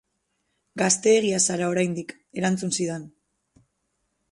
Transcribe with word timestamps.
Gazteegia 0.81 1.41
zara 1.49 1.69
oraindik, 1.75 2.15
erantzun 2.41 2.75
zidan. 2.79 3.07